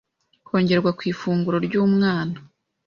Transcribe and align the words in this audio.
kongerwa 0.47 0.91
ku 0.97 1.01
ifunguro 1.11 1.57
ry’umwana 1.65 2.35